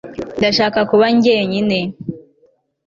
ndashaka 0.39 0.79
kuba 0.89 1.05
jyenyine 1.23 1.79